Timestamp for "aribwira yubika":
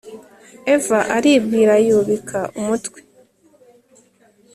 1.15-2.39